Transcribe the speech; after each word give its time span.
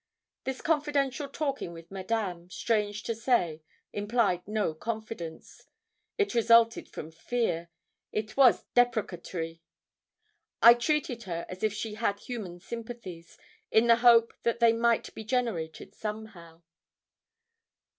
This 0.45 0.61
confidential 0.61 1.29
talking 1.29 1.73
with 1.73 1.91
Madame, 1.91 2.49
strange 2.49 3.03
to 3.03 3.13
say, 3.13 3.61
implied 3.93 4.41
no 4.47 4.73
confidence; 4.73 5.67
it 6.17 6.33
resulted 6.33 6.89
from 6.89 7.11
fear 7.11 7.69
it 8.11 8.35
was 8.35 8.65
deprecatory. 8.73 9.61
I 10.59 10.73
treated 10.73 11.25
her 11.25 11.45
as 11.47 11.61
if 11.61 11.71
she 11.71 11.93
had 11.93 12.17
human 12.19 12.59
sympathies, 12.59 13.37
in 13.69 13.85
the 13.85 13.97
hope 13.97 14.33
that 14.41 14.59
they 14.59 14.73
might 14.73 15.13
be 15.13 15.23
generated 15.23 15.93
somehow. 15.93 16.63